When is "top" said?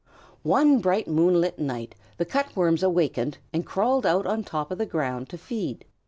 4.43-4.71